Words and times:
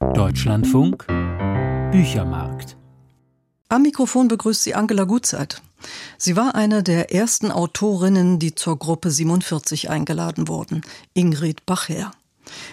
Deutschlandfunk 0.00 1.08
Büchermarkt. 1.90 2.76
Am 3.68 3.82
Mikrofon 3.82 4.28
begrüßt 4.28 4.62
sie 4.62 4.76
Angela 4.76 5.02
Gutzeit. 5.02 5.60
Sie 6.16 6.36
war 6.36 6.54
eine 6.54 6.84
der 6.84 7.12
ersten 7.12 7.50
Autorinnen, 7.50 8.38
die 8.38 8.54
zur 8.54 8.78
Gruppe 8.78 9.10
47 9.10 9.90
eingeladen 9.90 10.46
wurden, 10.46 10.82
Ingrid 11.14 11.66
Bacher. 11.66 12.12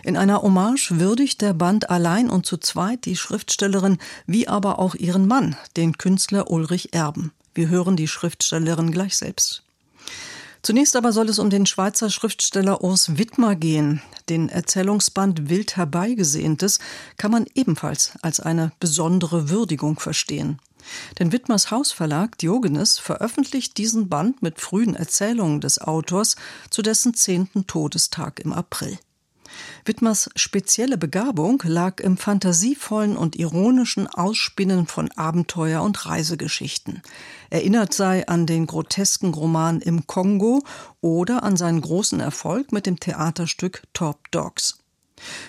In 0.03 0.17
einer 0.17 0.43
Hommage 0.43 0.99
würdigt 0.99 1.41
der 1.41 1.53
Band 1.53 1.89
allein 1.89 2.29
und 2.29 2.45
zu 2.45 2.57
zweit 2.57 3.05
die 3.05 3.15
Schriftstellerin 3.15 3.97
wie 4.27 4.47
aber 4.47 4.77
auch 4.77 4.93
ihren 4.93 5.27
Mann, 5.27 5.55
den 5.77 5.97
Künstler 5.97 6.51
Ulrich 6.51 6.93
Erben. 6.93 7.31
Wir 7.55 7.69
hören 7.69 7.95
die 7.95 8.07
Schriftstellerin 8.07 8.91
gleich 8.91 9.17
selbst. 9.17 9.64
Zunächst 10.65 10.95
aber 10.95 11.11
soll 11.11 11.29
es 11.29 11.37
um 11.37 11.51
den 11.51 11.67
Schweizer 11.67 12.09
Schriftsteller 12.09 12.83
Urs 12.83 13.19
Wittmer 13.19 13.55
gehen. 13.55 14.01
Den 14.29 14.49
Erzählungsband 14.49 15.47
Wild 15.47 15.77
herbeigesehntes 15.77 16.79
kann 17.17 17.29
man 17.29 17.45
ebenfalls 17.53 18.13
als 18.23 18.39
eine 18.39 18.71
besondere 18.79 19.51
Würdigung 19.51 19.99
verstehen. 19.99 20.59
Denn 21.19 21.31
Wittmers 21.31 21.69
Hausverlag 21.69 22.39
Diogenes 22.39 22.97
veröffentlicht 22.97 23.77
diesen 23.77 24.09
Band 24.09 24.41
mit 24.41 24.59
frühen 24.59 24.95
Erzählungen 24.95 25.61
des 25.61 25.79
Autors 25.79 26.35
zu 26.71 26.81
dessen 26.81 27.13
zehnten 27.13 27.67
Todestag 27.67 28.39
im 28.39 28.51
April. 28.51 28.97
Wittmers 29.85 30.29
spezielle 30.35 30.97
Begabung 30.97 31.61
lag 31.65 31.99
im 31.99 32.17
fantasievollen 32.17 33.17
und 33.17 33.35
ironischen 33.35 34.07
Ausspinnen 34.07 34.87
von 34.87 35.09
Abenteuer- 35.11 35.83
und 35.83 36.05
Reisegeschichten. 36.05 37.01
Erinnert 37.49 37.93
sei 37.93 38.27
an 38.27 38.45
den 38.45 38.67
grotesken 38.67 39.33
Roman 39.33 39.81
Im 39.81 40.07
Kongo 40.07 40.63
oder 41.01 41.43
an 41.43 41.57
seinen 41.57 41.81
großen 41.81 42.19
Erfolg 42.19 42.71
mit 42.71 42.85
dem 42.85 42.99
Theaterstück 42.99 43.83
Top 43.93 44.31
Dogs. 44.31 44.79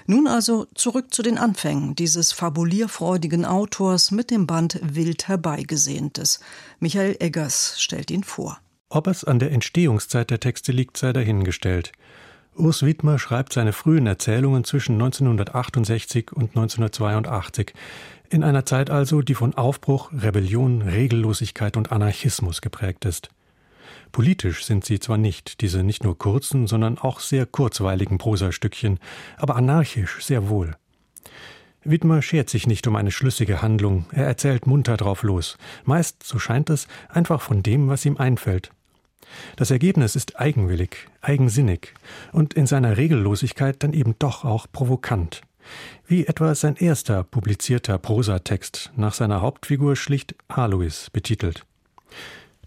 Nun 0.06 0.26
also 0.26 0.66
zurück 0.74 1.12
zu 1.12 1.22
den 1.22 1.38
Anfängen 1.38 1.94
dieses 1.94 2.32
fabulierfreudigen 2.32 3.44
Autors 3.44 4.10
mit 4.10 4.30
dem 4.30 4.46
Band 4.46 4.78
Wild 4.82 5.28
herbeigesehntes. 5.28 6.40
Michael 6.78 7.16
Eggers 7.18 7.80
stellt 7.80 8.10
ihn 8.10 8.24
vor. 8.24 8.60
Ob 8.88 9.08
es 9.08 9.24
an 9.24 9.40
der 9.40 9.50
Entstehungszeit 9.50 10.30
der 10.30 10.40
Texte 10.40 10.70
liegt, 10.70 10.96
sei 10.96 11.12
dahingestellt. 11.12 11.92
Urs 12.56 12.84
Widmer 12.84 13.18
schreibt 13.18 13.52
seine 13.52 13.74
frühen 13.74 14.06
Erzählungen 14.06 14.64
zwischen 14.64 14.94
1968 14.94 16.32
und 16.32 16.56
1982, 16.56 17.74
in 18.30 18.42
einer 18.42 18.64
Zeit 18.64 18.88
also, 18.88 19.20
die 19.20 19.34
von 19.34 19.54
Aufbruch, 19.54 20.10
Rebellion, 20.12 20.82
Regellosigkeit 20.82 21.76
und 21.76 21.92
Anarchismus 21.92 22.62
geprägt 22.62 23.04
ist. 23.04 23.28
Politisch 24.10 24.64
sind 24.64 24.84
sie 24.84 24.98
zwar 25.00 25.18
nicht, 25.18 25.60
diese 25.60 25.82
nicht 25.82 26.02
nur 26.02 26.16
kurzen, 26.16 26.66
sondern 26.66 26.96
auch 26.96 27.20
sehr 27.20 27.44
kurzweiligen 27.44 28.16
Prosastückchen, 28.16 29.00
aber 29.36 29.56
anarchisch 29.56 30.24
sehr 30.24 30.48
wohl. 30.48 30.76
Widmer 31.84 32.22
schert 32.22 32.48
sich 32.48 32.66
nicht 32.66 32.86
um 32.86 32.96
eine 32.96 33.12
schlüssige 33.12 33.62
Handlung, 33.62 34.06
er 34.10 34.26
erzählt 34.26 34.66
munter 34.66 34.96
drauf 34.96 35.22
los, 35.22 35.58
meist, 35.84 36.22
so 36.22 36.38
scheint 36.38 36.70
es, 36.70 36.88
einfach 37.08 37.42
von 37.42 37.62
dem, 37.62 37.88
was 37.88 38.04
ihm 38.06 38.16
einfällt, 38.16 38.72
das 39.56 39.70
Ergebnis 39.70 40.16
ist 40.16 40.38
eigenwillig, 40.40 41.08
eigensinnig 41.20 41.94
und 42.32 42.54
in 42.54 42.66
seiner 42.66 42.96
Regellosigkeit 42.96 43.82
dann 43.82 43.92
eben 43.92 44.14
doch 44.18 44.44
auch 44.44 44.66
provokant. 44.70 45.42
Wie 46.06 46.26
etwa 46.26 46.54
sein 46.54 46.76
erster 46.76 47.24
publizierter 47.24 47.98
Prosatext 47.98 48.92
nach 48.96 49.14
seiner 49.14 49.40
Hauptfigur 49.40 49.96
schlicht 49.96 50.34
Alois 50.48 51.08
betitelt. 51.12 51.64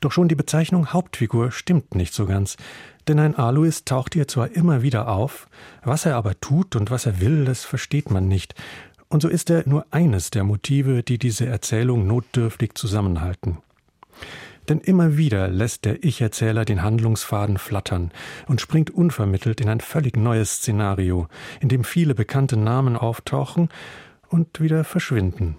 Doch 0.01 0.11
schon 0.11 0.27
die 0.27 0.35
Bezeichnung 0.35 0.93
Hauptfigur 0.93 1.51
stimmt 1.51 1.95
nicht 1.95 2.13
so 2.13 2.25
ganz, 2.25 2.55
denn 3.07 3.19
ein 3.19 3.35
Alois 3.35 3.83
taucht 3.85 4.13
hier 4.13 4.27
zwar 4.27 4.51
immer 4.51 4.81
wieder 4.81 5.09
auf, 5.09 5.47
was 5.83 6.05
er 6.05 6.15
aber 6.15 6.39
tut 6.39 6.75
und 6.75 6.91
was 6.91 7.05
er 7.05 7.19
will, 7.19 7.45
das 7.45 7.65
versteht 7.65 8.11
man 8.11 8.27
nicht, 8.27 8.55
und 9.09 9.21
so 9.21 9.27
ist 9.27 9.49
er 9.49 9.67
nur 9.67 9.85
eines 9.91 10.29
der 10.29 10.43
Motive, 10.43 11.03
die 11.03 11.17
diese 11.17 11.47
Erzählung 11.47 12.05
notdürftig 12.05 12.75
zusammenhalten. 12.75 13.57
Denn 14.69 14.79
immer 14.81 15.17
wieder 15.17 15.47
lässt 15.47 15.83
der 15.85 16.03
Ich-Erzähler 16.03 16.63
den 16.63 16.83
Handlungsfaden 16.83 17.57
flattern 17.57 18.11
und 18.47 18.61
springt 18.61 18.91
unvermittelt 18.91 19.61
in 19.61 19.67
ein 19.67 19.81
völlig 19.81 20.15
neues 20.15 20.57
Szenario, 20.57 21.27
in 21.59 21.69
dem 21.69 21.83
viele 21.83 22.13
bekannte 22.13 22.55
Namen 22.55 22.95
auftauchen 22.95 23.69
und 24.29 24.61
wieder 24.61 24.83
verschwinden. 24.83 25.57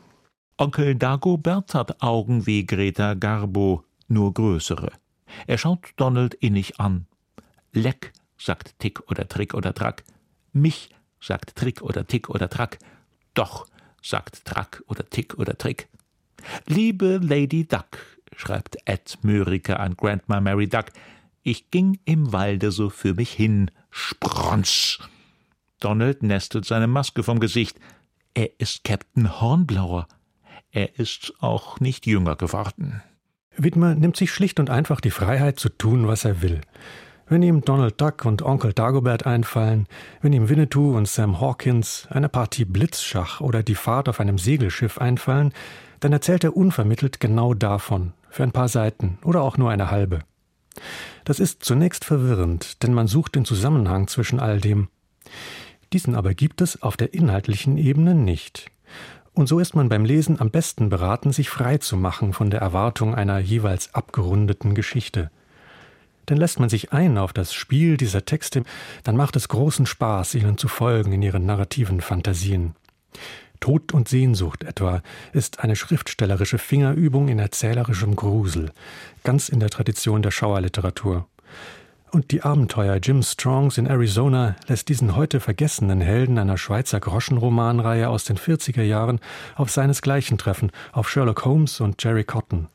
Onkel 0.56 0.94
Dagobert 0.94 1.74
hat 1.74 2.00
Augen 2.02 2.46
wie 2.46 2.64
Greta 2.64 3.14
Garbo, 3.14 3.82
nur 4.06 4.32
größere. 4.32 4.92
Er 5.48 5.58
schaut 5.58 5.88
Donald 5.96 6.34
innig 6.34 6.78
an. 6.78 7.06
Leck, 7.72 8.12
sagt 8.38 8.78
Tick 8.78 9.10
oder 9.10 9.26
Trick 9.26 9.54
oder 9.54 9.74
Track. 9.74 10.04
Mich, 10.52 10.90
sagt 11.20 11.56
Trick 11.56 11.82
oder 11.82 12.06
Tick 12.06 12.28
oder 12.28 12.48
Track. 12.48 12.78
Doch, 13.34 13.66
sagt 14.02 14.44
Track 14.44 14.84
oder 14.86 15.08
Tick 15.08 15.36
oder 15.36 15.58
Trick. 15.58 15.88
Liebe 16.66 17.18
Lady 17.22 17.66
Duck, 17.66 17.98
schreibt 18.36 18.76
Ed 18.84 19.18
Mörike 19.22 19.78
an 19.78 19.94
Grandma 19.96 20.40
Mary 20.40 20.68
Duck, 20.68 20.86
ich 21.42 21.70
ging 21.70 21.98
im 22.04 22.32
Walde 22.32 22.70
so 22.70 22.90
für 22.90 23.14
mich 23.14 23.32
hin, 23.32 23.70
Spronsch. 23.90 25.00
Donald 25.80 26.22
nestelt 26.22 26.66
seine 26.66 26.86
Maske 26.86 27.22
vom 27.22 27.40
Gesicht. 27.40 27.78
Er 28.34 28.60
ist 28.60 28.84
Captain 28.84 29.40
Hornblauer. 29.40 30.06
Er 30.70 30.98
ist 30.98 31.32
auch 31.40 31.80
nicht 31.80 32.06
jünger 32.06 32.36
geworden. 32.36 33.02
Widmer 33.56 33.94
nimmt 33.94 34.16
sich 34.16 34.32
schlicht 34.32 34.60
und 34.60 34.70
einfach 34.70 35.00
die 35.00 35.10
Freiheit 35.10 35.58
zu 35.58 35.68
tun, 35.68 36.06
was 36.06 36.24
er 36.24 36.42
will. 36.42 36.60
Wenn 37.26 37.42
ihm 37.42 37.62
Donald 37.62 38.00
Duck 38.00 38.24
und 38.24 38.42
Onkel 38.42 38.72
Dagobert 38.72 39.24
einfallen, 39.24 39.86
wenn 40.20 40.32
ihm 40.32 40.48
Winnetou 40.48 40.96
und 40.96 41.08
Sam 41.08 41.40
Hawkins, 41.40 42.06
eine 42.10 42.28
Partie 42.28 42.64
Blitzschach 42.64 43.40
oder 43.40 43.62
die 43.62 43.74
Fahrt 43.74 44.08
auf 44.08 44.20
einem 44.20 44.36
Segelschiff 44.36 44.98
einfallen, 44.98 45.52
dann 46.00 46.12
erzählt 46.12 46.44
er 46.44 46.56
unvermittelt 46.56 47.20
genau 47.20 47.54
davon, 47.54 48.12
für 48.30 48.42
ein 48.42 48.52
paar 48.52 48.68
Seiten 48.68 49.18
oder 49.24 49.42
auch 49.42 49.58
nur 49.58 49.70
eine 49.70 49.90
halbe. 49.90 50.20
Das 51.24 51.40
ist 51.40 51.64
zunächst 51.64 52.04
verwirrend, 52.04 52.82
denn 52.82 52.94
man 52.94 53.06
sucht 53.06 53.34
den 53.34 53.44
Zusammenhang 53.44 54.08
zwischen 54.08 54.40
all 54.40 54.60
dem. 54.60 54.88
Diesen 55.92 56.14
aber 56.14 56.34
gibt 56.34 56.60
es 56.60 56.82
auf 56.82 56.96
der 56.96 57.14
inhaltlichen 57.14 57.76
Ebene 57.76 58.14
nicht. 58.14 58.70
Und 59.32 59.48
so 59.48 59.58
ist 59.58 59.74
man 59.74 59.88
beim 59.88 60.04
Lesen 60.04 60.40
am 60.40 60.50
besten 60.50 60.88
beraten, 60.88 61.32
sich 61.32 61.50
frei 61.50 61.78
zu 61.78 61.96
machen 61.96 62.32
von 62.32 62.50
der 62.50 62.60
Erwartung 62.60 63.14
einer 63.14 63.38
jeweils 63.38 63.94
abgerundeten 63.94 64.74
Geschichte. 64.74 65.30
Denn 66.28 66.36
lässt 66.36 66.60
man 66.60 66.68
sich 66.68 66.92
ein 66.92 67.18
auf 67.18 67.32
das 67.32 67.52
Spiel 67.52 67.96
dieser 67.96 68.24
Texte, 68.24 68.62
dann 69.02 69.16
macht 69.16 69.36
es 69.36 69.48
großen 69.48 69.86
Spaß, 69.86 70.34
ihnen 70.34 70.58
zu 70.58 70.68
folgen 70.68 71.12
in 71.12 71.22
ihren 71.22 71.46
narrativen 71.46 72.00
Fantasien. 72.00 72.74
Tod 73.60 73.92
und 73.92 74.08
Sehnsucht 74.08 74.64
etwa 74.64 75.02
ist 75.32 75.60
eine 75.60 75.76
schriftstellerische 75.76 76.58
Fingerübung 76.58 77.28
in 77.28 77.38
erzählerischem 77.38 78.16
Grusel, 78.16 78.72
ganz 79.22 79.48
in 79.48 79.60
der 79.60 79.70
Tradition 79.70 80.22
der 80.22 80.30
Schauerliteratur. 80.30 81.26
Und 82.10 82.32
die 82.32 82.42
Abenteuer 82.42 82.96
Jim 82.96 83.22
Strongs 83.22 83.78
in 83.78 83.86
Arizona 83.86 84.56
lässt 84.66 84.88
diesen 84.88 85.14
heute 85.14 85.38
vergessenen 85.38 86.00
Helden 86.00 86.38
einer 86.38 86.58
Schweizer 86.58 86.98
Groschenromanreihe 86.98 88.08
aus 88.08 88.24
den 88.24 88.36
40er 88.36 88.82
Jahren 88.82 89.20
auf 89.54 89.70
seinesgleichen 89.70 90.36
treffen, 90.36 90.72
auf 90.90 91.08
Sherlock 91.08 91.44
Holmes 91.44 91.80
und 91.80 92.02
Jerry 92.02 92.24
Cotton. 92.24 92.66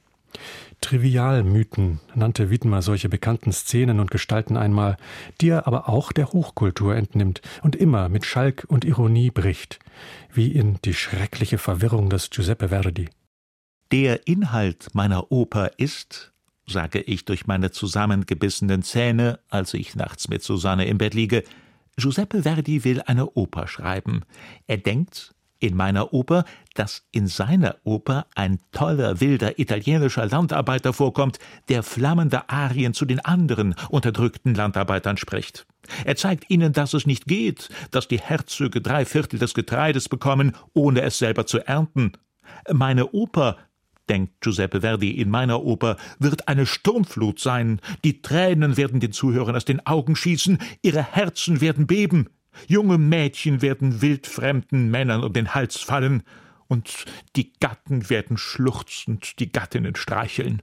Trivialmythen 0.81 1.99
nannte 2.13 2.49
Widmer 2.49 2.81
solche 2.81 3.09
bekannten 3.09 3.51
Szenen 3.51 3.99
und 3.99 4.11
Gestalten 4.11 4.57
einmal, 4.57 4.97
die 5.41 5.49
er 5.49 5.67
aber 5.67 5.89
auch 5.89 6.11
der 6.11 6.31
Hochkultur 6.31 6.95
entnimmt 6.95 7.41
und 7.61 7.75
immer 7.75 8.09
mit 8.09 8.25
Schalk 8.25 8.65
und 8.67 8.85
Ironie 8.85 9.31
bricht, 9.31 9.79
wie 10.33 10.51
in 10.51 10.79
Die 10.85 10.93
schreckliche 10.93 11.57
Verwirrung 11.57 12.09
des 12.09 12.29
Giuseppe 12.29 12.69
Verdi. 12.69 13.09
Der 13.91 14.27
Inhalt 14.27 14.87
meiner 14.93 15.31
Oper 15.31 15.71
ist, 15.77 16.33
sage 16.67 17.01
ich 17.01 17.25
durch 17.25 17.45
meine 17.45 17.71
zusammengebissenen 17.71 18.81
Zähne, 18.81 19.39
als 19.49 19.73
ich 19.73 19.95
nachts 19.95 20.27
mit 20.27 20.41
Susanne 20.43 20.85
im 20.85 20.97
Bett 20.97 21.13
liege, 21.13 21.43
Giuseppe 21.97 22.43
Verdi 22.43 22.83
will 22.83 23.01
eine 23.01 23.31
Oper 23.31 23.67
schreiben. 23.67 24.23
Er 24.67 24.77
denkt, 24.77 25.34
in 25.59 25.75
meiner 25.75 26.13
Oper, 26.13 26.45
dass 26.73 27.05
in 27.11 27.27
seiner 27.27 27.77
Oper 27.83 28.25
ein 28.35 28.59
toller, 28.71 29.21
wilder 29.21 29.59
italienischer 29.59 30.25
Landarbeiter 30.25 30.93
vorkommt, 30.93 31.39
der 31.69 31.83
flammende 31.83 32.49
Arien 32.49 32.93
zu 32.93 33.05
den 33.05 33.19
anderen 33.19 33.75
unterdrückten 33.89 34.53
Landarbeitern 34.53 35.17
spricht. 35.17 35.65
Er 36.03 36.15
zeigt 36.15 36.49
ihnen, 36.49 36.73
dass 36.73 36.93
es 36.93 37.05
nicht 37.05 37.25
geht, 37.25 37.69
dass 37.91 38.07
die 38.07 38.19
Herzöge 38.19 38.81
drei 38.81 39.05
Viertel 39.05 39.39
des 39.39 39.53
Getreides 39.53 40.09
bekommen, 40.09 40.53
ohne 40.73 41.01
es 41.01 41.17
selber 41.17 41.45
zu 41.45 41.59
ernten. 41.59 42.13
Meine 42.71 43.11
Oper 43.11 43.57
denkt 44.09 44.41
Giuseppe 44.41 44.81
Verdi 44.81 45.11
in 45.11 45.29
meiner 45.29 45.63
Oper, 45.63 45.97
wird 46.19 46.47
eine 46.47 46.65
Sturmflut 46.65 47.39
sein. 47.39 47.79
Die 48.03 48.21
Tränen 48.21 48.77
werden 48.77 48.99
den 48.99 49.11
Zuhörern 49.11 49.55
aus 49.55 49.65
den 49.65 49.85
Augen 49.85 50.15
schießen, 50.15 50.59
ihre 50.81 51.03
Herzen 51.03 51.61
werden 51.61 51.87
beben. 51.87 52.29
Junge 52.67 52.97
Mädchen 52.97 53.61
werden 53.61 54.01
wildfremden 54.01 54.89
Männern 54.89 55.23
um 55.23 55.33
den 55.33 55.53
Hals 55.53 55.77
fallen, 55.77 56.23
und 56.67 57.05
die 57.35 57.53
Gatten 57.59 58.09
werden 58.09 58.37
schluchzend 58.37 59.39
die 59.39 59.51
Gattinnen 59.51 59.95
streicheln. 59.95 60.61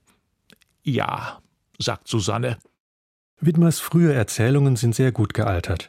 Ja, 0.83 1.41
sagt 1.79 2.09
Susanne. 2.09 2.59
Widmers 3.41 3.81
frühe 3.81 4.13
Erzählungen 4.13 4.77
sind 4.77 4.95
sehr 4.95 5.13
gut 5.13 5.35
gealtert. 5.35 5.89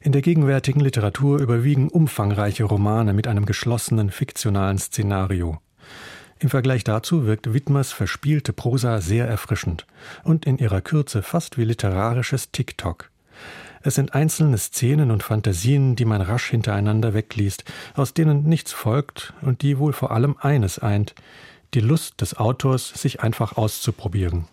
In 0.00 0.12
der 0.12 0.22
gegenwärtigen 0.22 0.80
Literatur 0.80 1.40
überwiegen 1.40 1.88
umfangreiche 1.88 2.64
Romane 2.64 3.12
mit 3.12 3.28
einem 3.28 3.46
geschlossenen 3.46 4.10
fiktionalen 4.10 4.78
Szenario. 4.78 5.60
Im 6.40 6.50
Vergleich 6.50 6.82
dazu 6.82 7.24
wirkt 7.24 7.54
Widmers 7.54 7.92
verspielte 7.92 8.52
Prosa 8.52 9.00
sehr 9.00 9.28
erfrischend 9.28 9.86
und 10.24 10.44
in 10.44 10.58
ihrer 10.58 10.80
Kürze 10.80 11.22
fast 11.22 11.56
wie 11.56 11.64
literarisches 11.64 12.50
TikTok. 12.50 13.11
Es 13.82 13.96
sind 13.96 14.14
einzelne 14.14 14.58
Szenen 14.58 15.10
und 15.10 15.22
Fantasien, 15.22 15.96
die 15.96 16.04
man 16.04 16.20
rasch 16.20 16.50
hintereinander 16.50 17.14
wegliest, 17.14 17.64
aus 17.94 18.14
denen 18.14 18.44
nichts 18.44 18.72
folgt 18.72 19.32
und 19.42 19.62
die 19.62 19.78
wohl 19.78 19.92
vor 19.92 20.12
allem 20.12 20.36
eines 20.40 20.78
eint, 20.78 21.14
die 21.74 21.80
Lust 21.80 22.20
des 22.20 22.36
Autors, 22.36 22.88
sich 22.88 23.22
einfach 23.22 23.56
auszuprobieren. 23.56 24.46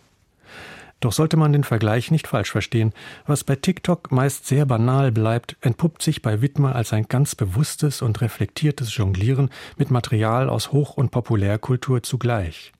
Doch 1.00 1.14
sollte 1.14 1.38
man 1.38 1.54
den 1.54 1.64
Vergleich 1.64 2.12
nicht 2.12 2.28
falsch 2.28 2.52
verstehen, 2.52 2.94
was 3.26 3.46
bei 3.46 3.56
TikTok 3.56 4.12
meist 4.12 4.48
sehr 4.48 4.66
banal 4.66 5.12
bleibt, 5.12 5.56
entpuppt 5.62 6.02
sich 6.02 6.22
bei 6.22 6.42
Widmer 6.42 6.76
als 6.76 6.92
ein 6.92 7.08
ganz 7.08 7.36
bewusstes 7.36 8.02
und 8.02 8.20
reflektiertes 8.20 8.96
Jonglieren 8.98 9.50
mit 9.78 9.92
Material 9.92 10.50
aus 10.50 10.74
Hoch- 10.74 10.98
und 10.98 11.12
Populärkultur 11.12 12.04
zugleich. 12.04 12.74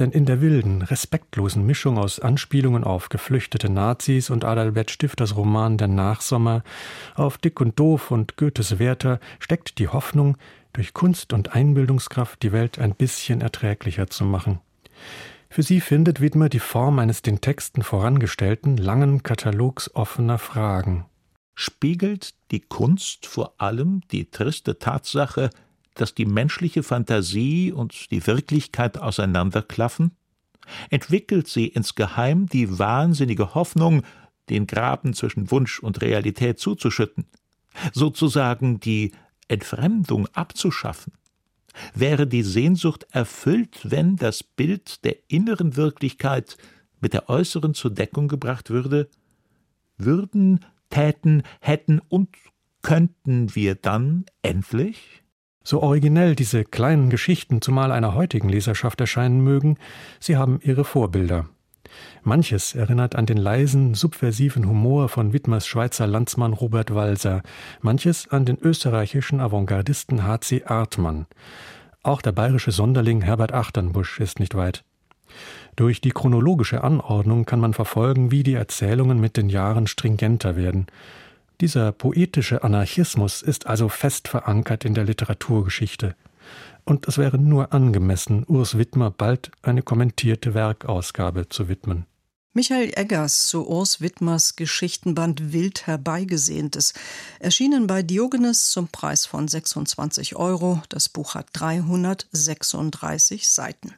Denn 0.00 0.12
in 0.12 0.24
der 0.24 0.40
wilden, 0.40 0.80
respektlosen 0.80 1.66
Mischung 1.66 1.98
aus 1.98 2.20
Anspielungen 2.20 2.84
auf 2.84 3.10
geflüchtete 3.10 3.68
Nazis 3.68 4.30
und 4.30 4.46
Adalbert 4.46 4.90
Stifters 4.90 5.36
Roman 5.36 5.76
Der 5.76 5.88
Nachsommer, 5.88 6.62
auf 7.16 7.36
Dick 7.36 7.60
und 7.60 7.78
Doof 7.78 8.10
und 8.10 8.38
Goethes 8.38 8.78
Werther 8.78 9.20
steckt 9.40 9.78
die 9.78 9.88
Hoffnung, 9.88 10.38
durch 10.72 10.94
Kunst 10.94 11.34
und 11.34 11.54
Einbildungskraft 11.54 12.42
die 12.42 12.50
Welt 12.52 12.78
ein 12.78 12.94
bisschen 12.94 13.42
erträglicher 13.42 14.06
zu 14.06 14.24
machen. 14.24 14.60
Für 15.50 15.62
sie 15.62 15.82
findet 15.82 16.22
Widmer 16.22 16.48
die 16.48 16.60
Form 16.60 16.98
eines 16.98 17.20
den 17.20 17.42
Texten 17.42 17.82
vorangestellten 17.82 18.78
langen 18.78 19.22
Katalogs 19.22 19.94
offener 19.94 20.38
Fragen. 20.38 21.04
Spiegelt 21.54 22.34
die 22.52 22.60
Kunst 22.60 23.26
vor 23.26 23.52
allem 23.58 24.00
die 24.12 24.30
triste 24.30 24.78
Tatsache, 24.78 25.50
dass 26.00 26.14
die 26.14 26.26
menschliche 26.26 26.82
Fantasie 26.82 27.72
und 27.72 28.10
die 28.10 28.26
Wirklichkeit 28.26 28.98
auseinanderklaffen? 28.98 30.12
Entwickelt 30.88 31.48
sie 31.48 31.66
insgeheim 31.66 32.46
die 32.46 32.78
wahnsinnige 32.78 33.54
Hoffnung, 33.54 34.02
den 34.48 34.66
Graben 34.66 35.14
zwischen 35.14 35.50
Wunsch 35.50 35.80
und 35.80 36.00
Realität 36.00 36.58
zuzuschütten, 36.58 37.26
sozusagen 37.92 38.80
die 38.80 39.12
Entfremdung 39.48 40.26
abzuschaffen? 40.28 41.12
wäre 41.94 42.26
die 42.26 42.42
Sehnsucht 42.42 43.06
erfüllt, 43.10 43.80
wenn 43.84 44.16
das 44.16 44.42
Bild 44.42 45.04
der 45.04 45.16
inneren 45.28 45.76
Wirklichkeit 45.76 46.56
mit 47.00 47.12
der 47.12 47.28
äußeren 47.28 47.74
zur 47.74 47.90
Deckung 47.90 48.28
gebracht 48.28 48.70
würde? 48.70 49.08
Würden, 49.96 50.64
täten, 50.90 51.42
hätten 51.60 52.00
und 52.08 52.28
könnten 52.82 53.54
wir 53.54 53.74
dann 53.74 54.24
endlich? 54.42 55.19
So 55.62 55.82
originell 55.82 56.34
diese 56.34 56.64
kleinen 56.64 57.10
Geschichten 57.10 57.60
zumal 57.60 57.92
einer 57.92 58.14
heutigen 58.14 58.48
Leserschaft 58.48 59.00
erscheinen 59.00 59.42
mögen, 59.42 59.76
sie 60.18 60.36
haben 60.36 60.60
ihre 60.62 60.84
Vorbilder. 60.84 61.46
Manches 62.22 62.74
erinnert 62.74 63.16
an 63.16 63.26
den 63.26 63.36
leisen, 63.36 63.94
subversiven 63.94 64.68
Humor 64.68 65.08
von 65.08 65.32
Widmers 65.32 65.66
Schweizer 65.66 66.06
Landsmann 66.06 66.52
Robert 66.52 66.94
Walser, 66.94 67.42
manches 67.80 68.28
an 68.28 68.44
den 68.44 68.58
österreichischen 68.58 69.40
Avantgardisten 69.40 70.24
H.C. 70.24 70.64
Artmann. 70.64 71.26
Auch 72.02 72.22
der 72.22 72.32
bayerische 72.32 72.72
Sonderling 72.72 73.22
Herbert 73.22 73.52
Achternbusch 73.52 74.20
ist 74.20 74.40
nicht 74.40 74.54
weit. 74.54 74.84
Durch 75.76 76.00
die 76.00 76.10
chronologische 76.10 76.82
Anordnung 76.82 77.44
kann 77.44 77.60
man 77.60 77.74
verfolgen, 77.74 78.30
wie 78.30 78.42
die 78.42 78.54
Erzählungen 78.54 79.20
mit 79.20 79.36
den 79.36 79.48
Jahren 79.48 79.86
stringenter 79.86 80.56
werden. 80.56 80.86
Dieser 81.60 81.92
poetische 81.92 82.64
Anarchismus 82.64 83.42
ist 83.42 83.66
also 83.66 83.88
fest 83.88 84.28
verankert 84.28 84.84
in 84.84 84.94
der 84.94 85.04
Literaturgeschichte 85.04 86.16
und 86.84 87.06
es 87.06 87.18
wäre 87.18 87.38
nur 87.38 87.72
angemessen, 87.72 88.44
Urs 88.48 88.78
Widmer 88.78 89.10
bald 89.10 89.50
eine 89.62 89.82
kommentierte 89.82 90.54
Werkausgabe 90.54 91.48
zu 91.48 91.68
widmen. 91.68 92.06
Michael 92.52 92.90
Eggers 92.96 93.46
zu 93.46 93.68
Urs 93.68 94.00
Widmers 94.00 94.56
Geschichtenband 94.56 95.52
Wild 95.52 95.86
herbeigesehntes, 95.86 96.94
erschienen 97.38 97.86
bei 97.86 98.02
Diogenes 98.02 98.70
zum 98.70 98.88
Preis 98.88 99.24
von 99.24 99.46
26 99.46 100.34
Euro. 100.34 100.82
Das 100.88 101.08
Buch 101.08 101.34
hat 101.34 101.46
336 101.52 103.48
Seiten. 103.48 103.94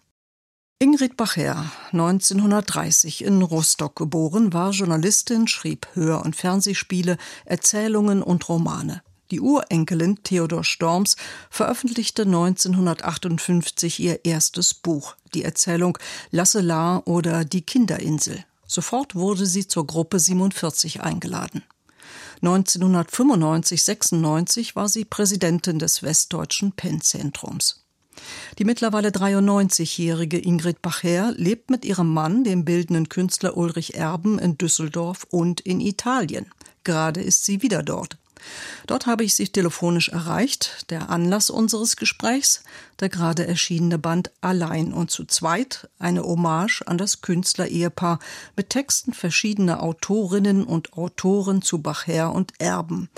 Ingrid 0.79 1.17
Bacher, 1.17 1.71
1930 1.93 3.25
in 3.25 3.43
Rostock 3.43 3.97
geboren, 3.97 4.53
war 4.53 4.73
Journalistin, 4.73 5.47
schrieb 5.47 5.87
Hör- 5.95 6.25
und 6.25 6.35
Fernsehspiele, 6.35 7.17
Erzählungen 7.45 8.23
und 8.23 8.49
Romane. 8.49 9.03
Die 9.31 9.41
Urenkelin 9.41 10.23
Theodor 10.23 10.63
Storms 10.63 11.17
veröffentlichte 11.49 12.23
1958 12.23 14.01
ihr 14.01 14.25
erstes 14.25 14.75
Buch, 14.75 15.17
die 15.33 15.45
Erzählung 15.45 15.97
Lasselar 16.31 17.07
oder 17.07 17.47
Die 17.47 17.63
Kinderinsel. 17.63 18.45
Sofort 18.67 19.15
wurde 19.15 19.47
sie 19.47 19.67
zur 19.67 19.87
Gruppe 19.87 20.19
47 20.19 21.03
eingeladen. 21.03 21.63
1995-96 22.43 24.77
war 24.77 24.89
sie 24.89 25.05
Präsidentin 25.05 25.79
des 25.79 26.03
Westdeutschen 26.03 26.73
Pennzentrums. 26.73 27.82
Die 28.59 28.65
mittlerweile 28.65 29.09
93-jährige 29.09 30.39
Ingrid 30.39 30.83
Bacher 30.83 31.33
lebt 31.37 31.71
mit 31.71 31.85
ihrem 31.85 32.13
Mann, 32.13 32.45
dem 32.45 32.65
bildenden 32.65 33.09
Künstler 33.09 33.57
Ulrich 33.57 33.95
Erben, 33.95 34.39
in 34.39 34.59
Düsseldorf 34.59 35.27
und 35.31 35.61
in 35.61 35.81
Italien. 35.81 36.47
Gerade 36.85 37.23
ist 37.23 37.45
sie 37.45 37.63
wieder 37.63 37.83
dort. 37.83 38.19
Dort 38.87 39.07
habe 39.07 39.25
ich 39.25 39.35
sie 39.35 39.49
telefonisch 39.49 40.09
erreicht. 40.09 40.91
Der 40.91 41.11
Anlass 41.11 41.51
unseres 41.51 41.97
Gesprächs, 41.97 42.63
der 43.01 43.09
gerade 43.09 43.47
erschienene 43.47 43.99
Band 43.99 44.33
Allein 44.41 44.93
und 44.93 45.11
zu 45.11 45.25
zweit, 45.25 45.89
eine 45.99 46.23
Hommage 46.23 46.83
an 46.87 46.99
das 46.99 47.21
Künstlerehepaar 47.21 48.19
mit 48.57 48.71
Texten 48.71 49.13
verschiedener 49.13 49.83
Autorinnen 49.83 50.65
und 50.65 50.93
Autoren 50.95 51.63
zu 51.63 51.81
Bachher 51.81 52.33
und 52.33 52.53
Erben, 52.59 53.09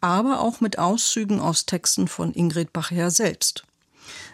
aber 0.00 0.40
auch 0.40 0.60
mit 0.60 0.78
Auszügen 0.78 1.40
aus 1.40 1.66
Texten 1.66 2.08
von 2.08 2.32
Ingrid 2.32 2.72
Bachher 2.72 3.10
selbst. 3.10 3.64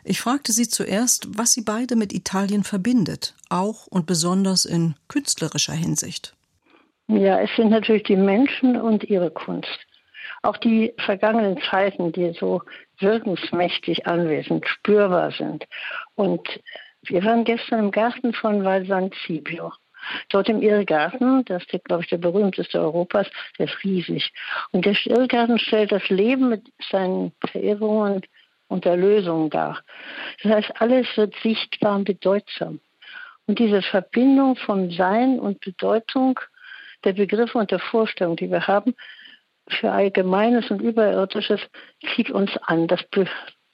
Ich 0.04 0.20
fragte 0.20 0.52
sie 0.52 0.68
zuerst, 0.68 1.38
was 1.38 1.52
sie 1.52 1.62
beide 1.62 1.96
mit 1.96 2.12
Italien 2.12 2.64
verbindet, 2.64 3.34
auch 3.48 3.86
und 3.86 4.06
besonders 4.06 4.64
in 4.64 4.94
künstlerischer 5.08 5.74
Hinsicht. 5.74 6.34
Ja, 7.08 7.40
es 7.40 7.50
sind 7.56 7.70
natürlich 7.70 8.04
die 8.04 8.16
Menschen 8.16 8.80
und 8.80 9.04
ihre 9.04 9.30
Kunst. 9.30 9.78
Auch 10.42 10.56
die 10.56 10.92
vergangenen 11.04 11.60
Zeiten, 11.70 12.12
die 12.12 12.32
so 12.38 12.62
wirkungsmächtig 12.98 14.06
anwesend, 14.06 14.66
spürbar 14.66 15.32
sind. 15.32 15.66
Und 16.14 16.48
wir 17.02 17.24
waren 17.24 17.44
gestern 17.44 17.80
im 17.80 17.90
Garten 17.90 18.32
von 18.32 18.64
Val 18.64 18.86
San 18.86 19.10
Cibio. 19.26 19.72
Dort 20.30 20.48
im 20.48 20.62
Irrgarten, 20.62 21.44
das 21.44 21.62
ist, 21.70 21.84
glaube 21.84 22.02
ich, 22.02 22.08
der 22.08 22.18
berühmteste 22.18 22.80
Europas, 22.80 23.26
der 23.58 23.66
ist 23.66 23.84
riesig. 23.84 24.32
Und 24.72 24.86
der 24.86 24.94
Irrgarten 25.04 25.58
stellt 25.58 25.92
das 25.92 26.08
Leben 26.08 26.48
mit 26.48 26.72
seinen 26.90 27.32
Verirrungen 27.50 28.22
und 28.70 28.86
Erlösungen 28.86 29.50
dar. 29.50 29.82
Das 30.42 30.52
heißt, 30.52 30.80
alles 30.80 31.06
wird 31.16 31.34
sichtbar 31.42 31.96
und 31.96 32.04
bedeutsam. 32.04 32.80
Und 33.46 33.58
diese 33.58 33.82
Verbindung 33.82 34.56
von 34.56 34.90
Sein 34.90 35.38
und 35.38 35.60
Bedeutung 35.60 36.38
der 37.04 37.14
Begriffe 37.14 37.58
und 37.58 37.70
der 37.70 37.80
Vorstellung, 37.80 38.36
die 38.36 38.50
wir 38.50 38.66
haben, 38.66 38.94
für 39.68 39.90
Allgemeines 39.90 40.70
und 40.70 40.80
Überirdisches 40.80 41.60
zieht 42.14 42.30
uns 42.30 42.56
an. 42.62 42.86
Das 42.86 43.00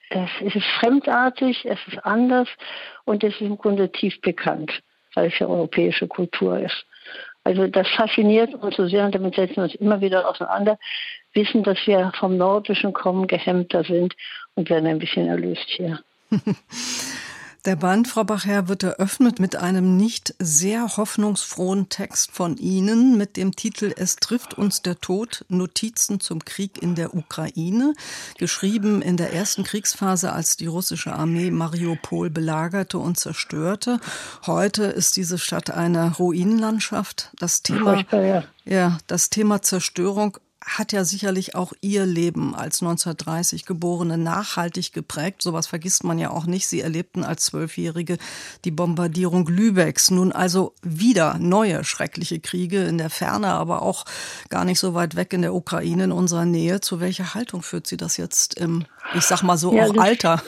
es 0.08 0.54
ist 0.54 0.66
fremdartig, 0.80 1.64
es 1.64 1.78
ist 1.88 1.98
anders 2.04 2.48
und 3.04 3.24
es 3.24 3.34
ist 3.34 3.40
im 3.40 3.58
Grunde 3.58 3.90
tief 3.90 4.20
bekannt, 4.20 4.82
weil 5.14 5.28
es 5.28 5.38
ja 5.38 5.46
europäische 5.46 6.06
Kultur 6.06 6.58
ist. 6.58 6.86
Also 7.44 7.66
das 7.66 7.88
fasziniert 7.90 8.54
uns 8.54 8.76
so 8.76 8.86
sehr 8.88 9.04
und 9.04 9.14
damit 9.14 9.34
setzen 9.34 9.56
wir 9.56 9.64
uns 9.64 9.74
immer 9.76 10.00
wieder 10.00 10.28
auseinander, 10.28 10.78
wissen, 11.36 11.62
dass 11.62 11.78
wir 11.86 12.12
vom 12.18 12.36
Nordischen 12.36 12.92
kommen, 12.92 13.26
gehemmter 13.26 13.84
sind 13.84 14.14
und 14.54 14.70
werden 14.70 14.86
ein 14.86 14.98
bisschen 14.98 15.28
erlöst 15.28 15.66
hier. 15.68 16.00
Der 17.66 17.74
Band, 17.74 18.06
Frau 18.06 18.22
Bachherr, 18.22 18.68
wird 18.68 18.84
eröffnet 18.84 19.40
mit 19.40 19.56
einem 19.56 19.96
nicht 19.96 20.36
sehr 20.38 20.96
hoffnungsfrohen 20.96 21.88
Text 21.88 22.30
von 22.30 22.56
Ihnen 22.58 23.18
mit 23.18 23.36
dem 23.36 23.56
Titel 23.56 23.92
Es 23.96 24.14
trifft 24.14 24.54
uns 24.54 24.82
der 24.82 25.00
Tod, 25.00 25.44
Notizen 25.48 26.20
zum 26.20 26.44
Krieg 26.44 26.80
in 26.80 26.94
der 26.94 27.12
Ukraine, 27.16 27.94
geschrieben 28.38 29.02
in 29.02 29.16
der 29.16 29.32
ersten 29.32 29.64
Kriegsphase, 29.64 30.32
als 30.32 30.56
die 30.56 30.66
russische 30.66 31.12
Armee 31.12 31.50
Mariupol 31.50 32.30
belagerte 32.30 32.98
und 32.98 33.18
zerstörte. 33.18 33.98
Heute 34.46 34.84
ist 34.84 35.16
diese 35.16 35.36
Stadt 35.36 35.68
eine 35.68 36.14
Ruinenlandschaft. 36.14 37.32
Das 37.40 37.62
Thema, 37.62 38.04
ja, 38.64 38.98
das 39.08 39.28
Thema 39.28 39.60
Zerstörung 39.60 40.38
hat 40.66 40.92
ja 40.92 41.04
sicherlich 41.04 41.54
auch 41.54 41.72
Ihr 41.80 42.04
Leben 42.04 42.54
als 42.54 42.82
1930 42.82 43.66
Geborene 43.66 44.18
nachhaltig 44.18 44.92
geprägt. 44.92 45.40
Sowas 45.40 45.68
vergisst 45.68 46.02
man 46.02 46.18
ja 46.18 46.30
auch 46.30 46.46
nicht. 46.46 46.66
Sie 46.66 46.80
erlebten 46.80 47.24
als 47.24 47.44
Zwölfjährige 47.44 48.18
die 48.64 48.72
Bombardierung 48.72 49.46
Lübecks. 49.46 50.10
Nun 50.10 50.32
also 50.32 50.74
wieder 50.82 51.38
neue 51.38 51.84
schreckliche 51.84 52.40
Kriege 52.40 52.82
in 52.84 52.98
der 52.98 53.10
Ferne, 53.10 53.48
aber 53.48 53.82
auch 53.82 54.04
gar 54.48 54.64
nicht 54.64 54.80
so 54.80 54.92
weit 54.92 55.14
weg 55.14 55.32
in 55.32 55.42
der 55.42 55.54
Ukraine, 55.54 56.04
in 56.04 56.12
unserer 56.12 56.44
Nähe. 56.44 56.80
Zu 56.80 56.98
welcher 56.98 57.34
Haltung 57.34 57.62
führt 57.62 57.86
Sie 57.86 57.96
das 57.96 58.16
jetzt 58.16 58.54
im, 58.54 58.84
ich 59.14 59.24
sag 59.24 59.42
mal 59.42 59.56
so, 59.56 59.72
ja, 59.72 59.84
auch 59.86 59.96
Alter? 59.96 60.42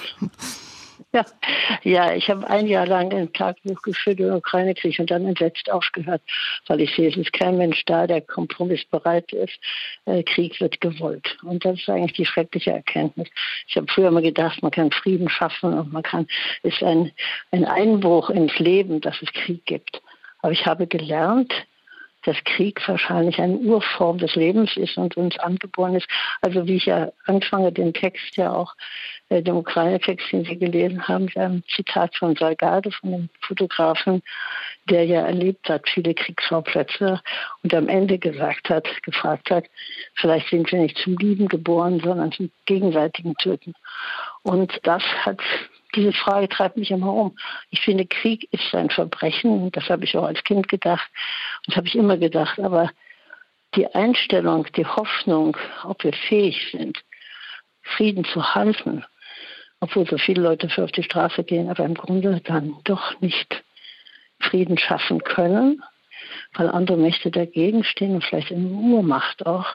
Ja, 1.12 1.24
ja 1.84 2.14
ich 2.14 2.28
habe 2.28 2.48
ein 2.48 2.66
Jahr 2.66 2.86
lang 2.86 3.12
ein 3.12 3.32
Tagebuch 3.32 3.82
geführt 3.82 4.20
über 4.20 4.30
den 4.30 4.38
Ukraine-Krieg 4.38 4.98
und 4.98 5.10
dann 5.10 5.26
entsetzt 5.26 5.70
aufgehört, 5.70 6.22
weil 6.66 6.80
ich 6.80 6.94
sehe, 6.94 7.08
es 7.08 7.16
ist 7.16 7.32
kein 7.32 7.56
Mensch 7.56 7.84
da, 7.86 8.06
der 8.06 8.20
kompromissbereit 8.20 9.32
ist. 9.32 9.58
Äh, 10.04 10.22
Krieg 10.22 10.60
wird 10.60 10.80
gewollt. 10.80 11.38
Und 11.42 11.64
das 11.64 11.78
ist 11.78 11.88
eigentlich 11.88 12.16
die 12.16 12.26
schreckliche 12.26 12.72
Erkenntnis. 12.72 13.28
Ich 13.66 13.76
habe 13.76 13.86
früher 13.88 14.10
mal 14.10 14.22
gedacht, 14.22 14.62
man 14.62 14.70
kann 14.70 14.90
Frieden 14.90 15.28
schaffen 15.28 15.74
und 15.74 15.92
man 15.92 16.02
kann, 16.02 16.26
ist 16.62 16.82
ein, 16.82 17.12
ein 17.52 17.64
Einbruch 17.64 18.30
ins 18.30 18.58
Leben, 18.58 19.00
dass 19.00 19.20
es 19.22 19.32
Krieg 19.32 19.64
gibt. 19.64 20.02
Aber 20.40 20.52
ich 20.52 20.66
habe 20.66 20.86
gelernt, 20.86 21.52
dass 22.28 22.36
Krieg 22.44 22.86
wahrscheinlich 22.86 23.40
eine 23.40 23.56
Urform 23.56 24.18
des 24.18 24.34
Lebens 24.34 24.76
ist 24.76 24.98
und 24.98 25.16
uns 25.16 25.38
angeboren 25.38 25.94
ist. 25.94 26.06
Also 26.42 26.66
wie 26.66 26.76
ich 26.76 26.84
ja 26.84 27.10
anfange, 27.24 27.72
den 27.72 27.94
Text 27.94 28.36
ja 28.36 28.52
auch, 28.52 28.74
äh, 29.30 29.42
den 29.42 29.54
Ukraine-Text, 29.54 30.30
den 30.30 30.44
Sie 30.44 30.58
gelesen 30.58 31.08
haben, 31.08 31.30
ein 31.36 31.64
Zitat 31.74 32.14
von 32.16 32.36
Salgado, 32.36 32.90
von 32.90 33.12
dem 33.12 33.28
Fotografen, 33.40 34.22
der 34.90 35.06
ja 35.06 35.22
erlebt 35.22 35.70
hat, 35.70 35.88
viele 35.88 36.12
Kriegsschauplätze 36.12 37.22
und 37.62 37.72
am 37.72 37.88
Ende 37.88 38.18
gesagt 38.18 38.68
hat, 38.68 38.86
gefragt 39.04 39.50
hat, 39.50 39.64
vielleicht 40.14 40.50
sind 40.50 40.70
wir 40.70 40.80
nicht 40.80 40.98
zum 40.98 41.16
Lieben 41.16 41.48
geboren, 41.48 41.98
sondern 42.04 42.30
zum 42.32 42.50
gegenseitigen 42.66 43.36
Töten. 43.36 43.72
Und 44.42 44.78
das 44.82 45.02
hat 45.24 45.40
diese 45.94 46.12
Frage 46.12 46.48
treibt 46.48 46.76
mich 46.76 46.90
immer 46.90 47.12
um. 47.12 47.36
Ich 47.70 47.80
finde, 47.80 48.06
Krieg 48.06 48.48
ist 48.52 48.74
ein 48.74 48.90
Verbrechen. 48.90 49.72
Das 49.72 49.88
habe 49.88 50.04
ich 50.04 50.16
auch 50.16 50.24
als 50.24 50.42
Kind 50.44 50.68
gedacht. 50.68 51.08
Das 51.66 51.76
habe 51.76 51.86
ich 51.86 51.94
immer 51.94 52.16
gedacht. 52.16 52.58
Aber 52.60 52.90
die 53.74 53.86
Einstellung, 53.94 54.66
die 54.76 54.86
Hoffnung, 54.86 55.56
ob 55.84 56.04
wir 56.04 56.12
fähig 56.12 56.70
sind, 56.72 57.02
Frieden 57.82 58.24
zu 58.24 58.54
halten, 58.54 59.04
obwohl 59.80 60.06
so 60.06 60.18
viele 60.18 60.42
Leute 60.42 60.68
für 60.68 60.84
auf 60.84 60.92
die 60.92 61.02
Straße 61.02 61.44
gehen, 61.44 61.70
aber 61.70 61.84
im 61.84 61.94
Grunde 61.94 62.40
dann 62.44 62.74
doch 62.84 63.20
nicht 63.20 63.62
Frieden 64.40 64.78
schaffen 64.78 65.22
können, 65.22 65.82
weil 66.54 66.68
andere 66.68 66.96
Mächte 66.96 67.30
dagegen 67.30 67.84
stehen 67.84 68.14
und 68.14 68.24
vielleicht 68.24 68.50
in 68.50 68.72
Urmacht 68.72 69.46
auch, 69.46 69.74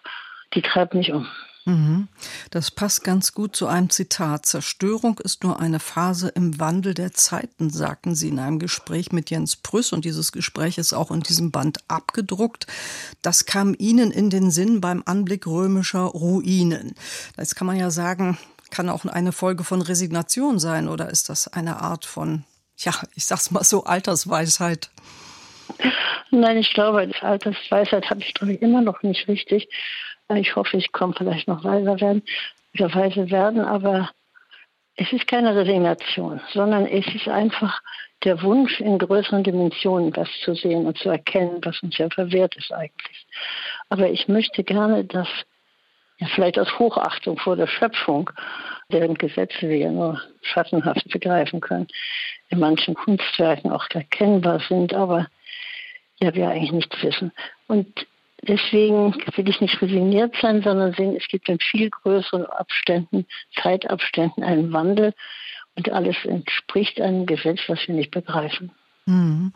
die 0.53 0.61
treibt 0.61 0.93
mich 0.93 1.11
um. 1.11 1.27
Mhm. 1.65 2.09
Das 2.51 2.71
passt 2.71 3.03
ganz 3.03 3.33
gut 3.33 3.55
zu 3.55 3.67
einem 3.67 3.89
Zitat. 3.89 4.45
Zerstörung 4.45 5.19
ist 5.19 5.43
nur 5.43 5.59
eine 5.59 5.79
Phase 5.79 6.27
im 6.29 6.59
Wandel 6.59 6.93
der 6.93 7.13
Zeiten, 7.13 7.69
sagten 7.69 8.15
Sie 8.15 8.29
in 8.29 8.39
einem 8.39 8.59
Gespräch 8.59 9.11
mit 9.11 9.29
Jens 9.29 9.55
Prüss. 9.55 9.93
Und 9.93 10.03
dieses 10.03 10.31
Gespräch 10.31 10.77
ist 10.77 10.93
auch 10.93 11.11
in 11.11 11.21
diesem 11.21 11.51
Band 11.51 11.79
abgedruckt. 11.87 12.67
Das 13.21 13.45
kam 13.45 13.75
Ihnen 13.77 14.11
in 14.11 14.29
den 14.29 14.51
Sinn 14.51 14.81
beim 14.81 15.03
Anblick 15.05 15.47
römischer 15.47 16.03
Ruinen. 16.03 16.95
Jetzt 17.37 17.55
kann 17.55 17.67
man 17.67 17.77
ja 17.77 17.91
sagen, 17.91 18.37
kann 18.69 18.89
auch 18.89 19.05
eine 19.05 19.31
Folge 19.31 19.63
von 19.63 19.81
Resignation 19.81 20.59
sein 20.59 20.89
oder 20.89 21.09
ist 21.09 21.29
das 21.29 21.47
eine 21.47 21.79
Art 21.79 22.05
von, 22.05 22.43
ja, 22.77 22.91
ich 23.15 23.25
sag's 23.25 23.51
mal 23.51 23.63
so, 23.63 23.85
Altersweisheit? 23.85 24.89
Nein, 26.31 26.57
ich 26.57 26.73
glaube, 26.73 27.09
Altersweisheit 27.21 28.09
habe 28.09 28.21
ich, 28.21 28.33
glaube 28.33 28.53
ich, 28.53 28.61
immer 28.61 28.81
noch 28.81 29.03
nicht 29.03 29.27
richtig. 29.27 29.69
Ich 30.37 30.55
hoffe, 30.55 30.77
ich 30.77 30.91
komme 30.91 31.13
vielleicht 31.17 31.47
noch 31.47 31.63
weiser 31.63 31.99
werden, 31.99 32.23
wieder 32.71 32.93
weise 32.93 33.29
werden, 33.29 33.61
aber 33.61 34.09
es 34.95 35.11
ist 35.11 35.27
keine 35.27 35.55
Resignation, 35.55 36.39
sondern 36.53 36.85
es 36.85 37.05
ist 37.13 37.27
einfach 37.27 37.81
der 38.23 38.41
Wunsch, 38.41 38.79
in 38.79 38.99
größeren 38.99 39.43
Dimensionen 39.43 40.11
das 40.11 40.29
zu 40.43 40.53
sehen 40.53 40.85
und 40.85 40.97
zu 40.97 41.09
erkennen, 41.09 41.59
was 41.63 41.81
uns 41.83 41.97
ja 41.97 42.09
verwehrt 42.09 42.55
ist 42.55 42.71
eigentlich. 42.71 43.27
Aber 43.89 44.09
ich 44.09 44.27
möchte 44.27 44.63
gerne, 44.63 45.03
dass 45.03 45.27
ja, 46.19 46.27
vielleicht 46.35 46.59
aus 46.59 46.79
Hochachtung 46.79 47.37
vor 47.37 47.55
der 47.55 47.67
Schöpfung, 47.67 48.29
deren 48.91 49.15
Gesetze 49.15 49.67
wir 49.67 49.77
ja 49.77 49.89
nur 49.89 50.21
schattenhaft 50.41 51.09
begreifen 51.09 51.59
können, 51.59 51.87
in 52.49 52.59
manchen 52.59 52.93
Kunstwerken 52.93 53.71
auch 53.71 53.87
erkennbar 53.89 54.59
sind, 54.69 54.93
aber 54.93 55.27
ja, 56.21 56.33
wir 56.33 56.49
eigentlich 56.49 56.71
nichts 56.71 57.03
wissen. 57.03 57.31
Und 57.67 58.05
Deswegen 58.45 59.13
will 59.35 59.47
ich 59.47 59.61
nicht 59.61 59.81
resigniert 59.81 60.35
sein, 60.41 60.61
sondern 60.61 60.93
sehen, 60.93 61.15
es 61.15 61.27
gibt 61.29 61.47
in 61.47 61.59
viel 61.59 61.89
größeren 61.89 62.45
Abständen, 62.45 63.25
Zeitabständen 63.61 64.43
einen 64.43 64.73
Wandel 64.73 65.13
und 65.75 65.89
alles 65.89 66.17
entspricht 66.25 66.99
einem 66.99 67.25
Gesetz, 67.25 67.59
was 67.67 67.87
wir 67.87 67.95
nicht 67.95 68.11
begreifen. 68.11 68.71
Mhm. 69.05 69.53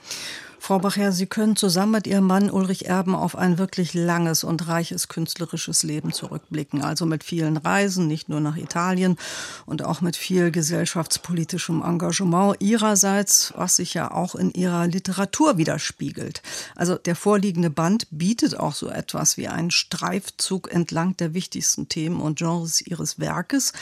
Frau 0.60 0.80
Bacher, 0.80 1.12
Sie 1.12 1.28
können 1.28 1.56
zusammen 1.56 1.94
mit 1.94 2.08
Ihrem 2.08 2.26
Mann 2.26 2.50
Ulrich 2.50 2.88
Erben 2.88 3.16
auf 3.16 3.38
ein 3.38 3.58
wirklich 3.58 3.94
langes 3.94 4.44
und 4.44 4.68
reiches 4.68 5.08
künstlerisches 5.08 5.84
Leben 5.84 6.12
zurückblicken. 6.12 6.82
Also 6.82 7.06
mit 7.06 7.24
vielen 7.24 7.58
Reisen, 7.58 8.08
nicht 8.08 8.28
nur 8.28 8.42
nach 8.42 8.58
Italien 8.58 9.18
und 9.66 9.86
auch 9.86 10.02
mit 10.02 10.18
viel 10.18 10.52
gesellschaftspolitischem 10.52 11.84
Engagement 11.84 12.58
Ihrerseits, 12.60 13.54
was 13.56 13.78
sich 13.78 13.94
ja 13.94 14.12
auch 14.12 14.36
in 14.36 14.52
Ihrer 14.52 14.88
Literatur 14.88 15.58
widerspiegelt. 15.58 16.42
Also 16.76 16.96
der 16.96 17.16
vorliegende 17.16 17.70
Band 17.70 18.08
bietet 18.10 18.60
auch 18.60 18.74
so 18.74 18.90
etwas 18.90 19.38
wie 19.38 19.48
einen 19.48 19.72
Streifzug 19.72 20.72
entlang 20.74 21.16
der 21.18 21.34
wichtigsten 21.34 21.88
Themen 21.88 22.20
und 22.20 22.40
Genres 22.40 22.82
Ihres 22.82 23.20
Werkes, 23.20 23.74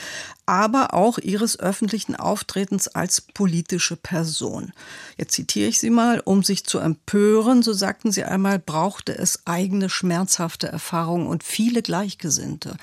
aber 0.44 0.94
auch 0.94 1.18
Ihres 1.18 1.58
öffentlichen 1.58 2.14
Auftretens 2.14 2.86
als 2.86 3.20
politische 3.20 3.96
Person. 3.96 4.72
Jetzt 5.16 5.32
zitiere 5.32 5.68
ich 5.68 5.80
Sie 5.80 5.90
mal, 5.90 6.20
um 6.20 6.44
sich 6.44 6.65
zu 6.66 6.78
empören, 6.78 7.62
so 7.62 7.72
sagten 7.72 8.12
Sie 8.12 8.24
einmal, 8.24 8.58
brauchte 8.58 9.12
es 9.12 9.46
eigene 9.46 9.88
schmerzhafte 9.88 10.66
Erfahrungen 10.68 11.26
und 11.26 11.44
viele 11.44 11.82
Gleichgesinnte. 11.82 12.76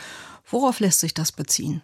Worauf 0.46 0.80
lässt 0.80 1.00
sich 1.00 1.14
das 1.14 1.32
beziehen? 1.32 1.82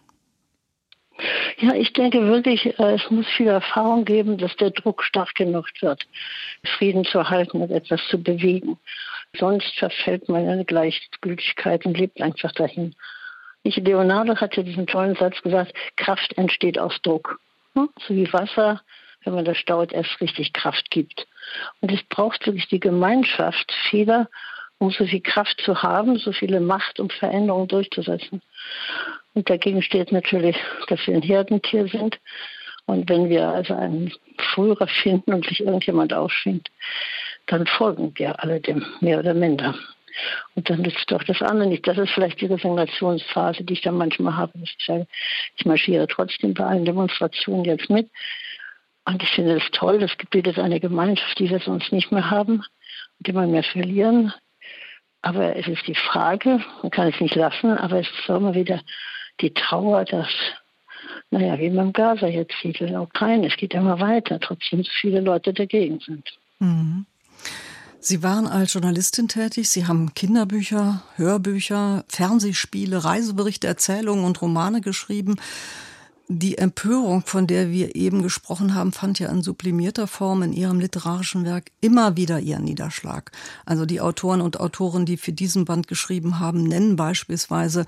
Ja, 1.58 1.74
ich 1.74 1.92
denke 1.92 2.26
wirklich, 2.26 2.66
äh, 2.80 2.94
es 2.96 3.12
muss 3.12 3.26
viel 3.36 3.48
Erfahrung 3.48 4.06
geben, 4.06 4.38
dass 4.38 4.56
der 4.56 4.72
Druck 4.72 5.04
stark 5.04 5.36
genug 5.36 5.66
wird, 5.82 6.08
Frieden 6.78 7.04
zu 7.04 7.30
halten 7.30 7.62
und 7.62 7.72
etwas 7.72 8.00
zu 8.10 8.22
bewegen. 8.22 8.78
Sonst 9.38 9.78
verfällt 9.78 10.30
man 10.30 10.48
in 10.48 10.66
Gleichgültigkeit 10.66 11.86
und 11.86 11.98
lebt 11.98 12.22
einfach 12.22 12.54
dahin. 12.54 12.96
Ich, 13.64 13.76
Leonardo 13.76 14.38
hatte 14.38 14.64
diesen 14.64 14.88
tollen 14.88 15.16
Satz 15.16 15.42
gesagt, 15.42 15.74
Kraft 15.98 16.38
entsteht 16.38 16.80
aus 16.80 17.02
Druck. 17.02 17.40
Hm? 17.74 17.90
So 18.08 18.16
wie 18.16 18.32
Wasser 18.32 18.82
wenn 19.24 19.34
man 19.34 19.46
das 19.46 19.58
staut, 19.58 19.92
erst 19.92 20.20
richtig 20.22 20.54
Kraft 20.54 20.90
gibt. 20.92 21.28
Und 21.82 21.92
es 21.92 22.04
braucht 22.04 22.46
wirklich 22.46 22.68
die 22.68 22.80
Gemeinschaft 22.80 23.72
vieler, 23.90 24.30
um 24.78 24.92
so 24.92 25.06
viel 25.06 25.22
Kraft 25.22 25.62
zu 25.62 25.82
haben, 25.84 26.18
so 26.18 26.32
viele 26.32 26.60
Macht, 26.60 27.00
um 27.00 27.10
Veränderungen 27.10 27.68
durchzusetzen. 27.68 28.42
Und 29.34 29.50
dagegen 29.50 29.82
steht 29.82 30.12
natürlich, 30.12 30.58
dass 30.88 31.06
wir 31.06 31.16
ein 31.16 31.22
Herdentier 31.22 31.88
sind. 31.88 32.20
Und 32.86 33.08
wenn 33.10 33.30
wir 33.30 33.48
also 33.48 33.76
einen 33.76 34.12
Führer 34.38 34.88
finden 34.88 35.34
und 35.34 35.46
sich 35.46 35.60
irgendjemand 35.62 36.14
ausschwingt, 36.14 36.70
dann 37.46 37.68
folgen 37.68 38.14
wir 38.16 38.42
alle 38.42 38.60
dem, 38.60 38.86
mehr 39.00 39.20
oder 39.20 39.34
minder. 39.34 39.76
Und 40.56 40.70
dann 40.70 40.82
nützt 40.82 41.12
doch 41.12 41.24
das 41.24 41.42
andere 41.42 41.70
nicht. 41.70 41.88
Das 41.88 41.98
ist 41.98 42.12
vielleicht 42.12 42.42
die 42.42 42.48
Resignationsphase, 42.48 43.64
die 43.64 43.74
ich 43.74 43.82
dann 43.82 43.96
manchmal 43.96 44.36
habe. 44.36 44.54
Ich 44.62 44.76
sage, 44.86 45.08
ich 45.56 45.66
marschiere 45.66 46.08
trotzdem 46.08 46.54
bei 46.54 46.66
allen 46.66 46.86
Demonstrationen 46.86 47.66
jetzt 47.66 47.90
mit. 47.90 48.10
Und 49.10 49.24
ich 49.24 49.30
finde 49.30 49.58
es 49.58 49.64
toll, 49.72 49.98
das 49.98 50.12
bildet 50.30 50.60
eine 50.60 50.80
Gemeinschaft, 50.80 51.40
die 51.40 51.50
wir 51.50 51.60
sonst 51.60 51.92
nicht 51.92 52.12
mehr 52.12 52.30
haben 52.30 52.64
und 53.18 53.28
immer 53.28 53.48
mehr 53.48 53.64
verlieren. 53.64 54.32
Aber 55.24 55.56
es 55.56 55.68
ist 55.68 55.88
die 55.88 55.96
Frage, 55.96 56.64
man 56.84 56.92
kann 56.92 57.08
es 57.08 57.20
nicht 57.20 57.34
lassen, 57.34 57.72
aber 57.72 58.00
es 58.00 58.08
ist 58.08 58.30
immer 58.30 58.54
wieder 58.54 58.82
die 59.42 59.52
Trauer, 59.52 60.06
dass, 60.06 60.28
naja, 61.32 61.58
wie 61.58 61.72
beim 61.72 61.92
Gaza 61.92 62.28
jetzt 62.28 62.54
sieht, 62.62 62.82
in 62.82 62.92
der 62.92 63.02
Ukraine, 63.02 63.48
es 63.48 63.58
geht 63.58 63.74
immer 63.74 64.00
weiter, 64.00 64.40
trotzdem 64.40 64.84
so 64.84 64.92
viele 65.02 65.22
Leute 65.22 65.54
dagegen 65.54 66.00
sind. 66.00 66.30
Mhm. 66.60 67.08
Sie 68.00 68.22
waren 68.22 68.48
als 68.48 68.74
Journalistin 68.74 69.28
tätig. 69.28 69.70
Sie 69.70 69.88
haben 69.88 70.14
Kinderbücher, 70.14 71.02
Hörbücher, 71.16 72.06
Fernsehspiele, 72.08 73.04
Reiseberichte, 73.04 73.68
Erzählungen 73.68 74.24
und 74.24 74.40
Romane 74.42 74.82
geschrieben. 74.82 75.38
Die 76.32 76.60
Empörung, 76.60 77.24
von 77.26 77.48
der 77.48 77.72
wir 77.72 77.96
eben 77.96 78.22
gesprochen 78.22 78.76
haben, 78.76 78.92
fand 78.92 79.18
ja 79.18 79.30
in 79.30 79.42
sublimierter 79.42 80.06
Form 80.06 80.44
in 80.44 80.54
ihrem 80.54 80.80
literarischen 80.80 81.44
Werk 81.44 81.72
immer 81.82 82.18
wieder 82.18 82.40
ihren 82.40 82.66
Niederschlag. 82.66 83.32
Also 83.66 83.88
die 83.88 84.00
Autoren 84.00 84.40
und 84.40 84.60
Autoren, 84.60 85.08
die 85.08 85.18
für 85.18 85.34
diesen 85.34 85.66
Band 85.66 85.88
geschrieben 85.88 86.38
haben, 86.38 86.62
nennen 86.62 86.96
beispielsweise 86.96 87.88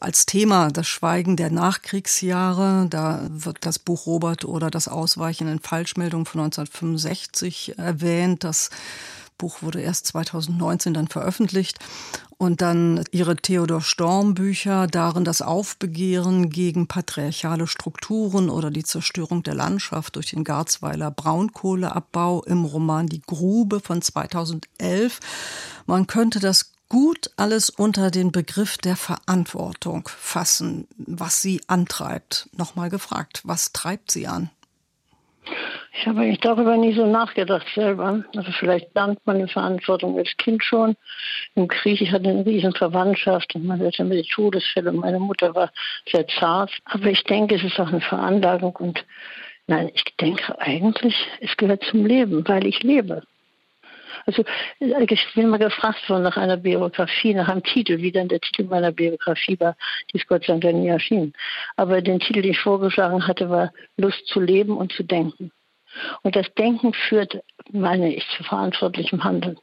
als 0.00 0.24
Thema 0.24 0.70
das 0.70 0.88
Schweigen 0.88 1.36
der 1.36 1.50
Nachkriegsjahre. 1.50 2.86
Da 2.88 3.26
wird 3.28 3.66
das 3.66 3.78
Buch 3.78 4.06
Robert 4.06 4.46
oder 4.46 4.70
das 4.70 4.88
Ausweichen 4.88 5.46
in 5.46 5.58
Falschmeldungen 5.58 6.24
von 6.24 6.40
1965 6.40 7.76
erwähnt, 7.76 8.44
das 8.44 8.70
Buch 9.36 9.62
wurde 9.62 9.80
erst 9.80 10.06
2019 10.06 10.94
dann 10.94 11.08
veröffentlicht. 11.08 11.78
Und 12.36 12.60
dann 12.60 13.04
ihre 13.10 13.36
Theodor 13.36 13.80
Storm 13.80 14.34
Bücher, 14.34 14.86
darin 14.86 15.24
das 15.24 15.40
Aufbegehren 15.40 16.50
gegen 16.50 16.86
patriarchale 16.86 17.66
Strukturen 17.66 18.50
oder 18.50 18.70
die 18.70 18.84
Zerstörung 18.84 19.42
der 19.42 19.54
Landschaft 19.54 20.16
durch 20.16 20.30
den 20.30 20.44
Garzweiler 20.44 21.10
Braunkohleabbau 21.10 22.42
im 22.44 22.64
Roman 22.64 23.06
Die 23.06 23.22
Grube 23.22 23.80
von 23.80 24.02
2011. 24.02 25.20
Man 25.86 26.06
könnte 26.06 26.40
das 26.40 26.72
gut 26.88 27.30
alles 27.36 27.70
unter 27.70 28.10
den 28.10 28.30
Begriff 28.30 28.78
der 28.78 28.96
Verantwortung 28.96 30.08
fassen, 30.08 30.86
was 30.96 31.40
sie 31.40 31.60
antreibt. 31.66 32.48
Nochmal 32.56 32.90
gefragt, 32.90 33.40
was 33.44 33.72
treibt 33.72 34.10
sie 34.10 34.26
an? 34.26 34.50
Ich 35.96 36.08
habe 36.08 36.22
eigentlich 36.22 36.40
darüber 36.40 36.76
nie 36.76 36.92
so 36.92 37.06
nachgedacht 37.06 37.66
selber. 37.72 38.24
Also 38.34 38.50
vielleicht 38.58 38.92
lernt 38.96 39.24
man 39.26 39.36
eine 39.36 39.46
Verantwortung 39.46 40.18
als 40.18 40.36
Kind 40.38 40.64
schon. 40.64 40.96
Im 41.54 41.68
Krieg, 41.68 42.00
ich 42.00 42.10
hatte 42.10 42.28
eine 42.28 42.44
riesen 42.44 42.74
Verwandtschaft 42.74 43.54
und 43.54 43.64
man 43.64 43.80
hatte 43.80 44.02
mit 44.02 44.28
Todesfälle 44.28 44.90
und 44.90 44.96
meine 44.96 45.20
Mutter 45.20 45.54
war 45.54 45.70
sehr 46.10 46.26
zart. 46.26 46.72
Aber 46.86 47.06
ich 47.06 47.22
denke, 47.24 47.54
es 47.54 47.62
ist 47.62 47.78
auch 47.78 47.88
eine 47.88 48.00
Veranlagung 48.00 48.74
und 48.76 49.04
nein, 49.68 49.88
ich 49.94 50.04
denke 50.20 50.60
eigentlich, 50.60 51.14
es 51.40 51.56
gehört 51.56 51.84
zum 51.84 52.04
Leben, 52.04 52.46
weil 52.48 52.66
ich 52.66 52.82
lebe. 52.82 53.22
Also 54.26 54.44
ich 54.80 55.34
bin 55.34 55.48
mal 55.48 55.58
gefragt 55.58 56.08
worden 56.08 56.24
nach 56.24 56.36
einer 56.36 56.56
Biografie, 56.56 57.34
nach 57.34 57.48
einem 57.48 57.62
Titel, 57.62 57.98
wie 57.98 58.10
dann 58.10 58.28
der 58.28 58.40
Titel 58.40 58.64
meiner 58.64 58.90
Biografie 58.90 59.60
war, 59.60 59.76
die 60.12 60.18
ist 60.18 60.26
Gott 60.26 60.44
sei 60.44 60.58
Dank 60.58 60.76
nie 60.76 60.88
erschienen. 60.88 61.34
Aber 61.76 62.02
den 62.02 62.18
Titel, 62.18 62.42
den 62.42 62.50
ich 62.50 62.58
vorgeschlagen 62.58 63.26
hatte, 63.28 63.48
war 63.48 63.72
Lust 63.96 64.26
zu 64.26 64.40
leben 64.40 64.76
und 64.76 64.92
zu 64.92 65.04
denken. 65.04 65.52
Und 66.22 66.36
das 66.36 66.46
Denken 66.54 66.92
führt, 66.92 67.42
meine 67.70 68.14
ich, 68.14 68.24
zu 68.36 68.44
verantwortlichem 68.44 69.24
Handeln. 69.24 69.58